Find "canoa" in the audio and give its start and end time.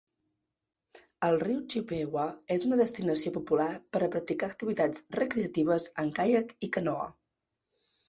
6.81-7.11